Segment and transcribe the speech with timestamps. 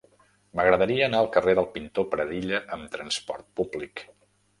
[0.59, 4.03] M'agradaria anar al carrer del Pintor Pradilla amb trasport públic.